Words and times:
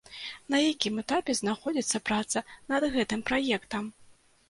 На 0.53 0.61
якім 0.61 0.95
этапе 1.03 1.35
знаходзіцца 1.41 2.03
праца 2.09 2.45
над 2.75 2.91
гэтым 2.99 3.27
праектам? 3.33 3.83